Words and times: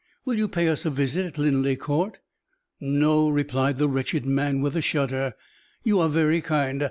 Will 0.25 0.33
you 0.33 0.47
pay 0.47 0.67
us 0.67 0.83
a 0.83 0.89
visit 0.89 1.27
at 1.27 1.37
Linleigh 1.37 1.75
Court?" 1.75 2.19
"No," 2.79 3.29
replied 3.29 3.77
the 3.77 3.87
wretched 3.87 4.25
man, 4.25 4.59
with 4.59 4.75
a 4.75 4.81
shudder. 4.81 5.35
"You 5.83 5.99
are 5.99 6.09
very 6.09 6.41
kind. 6.41 6.79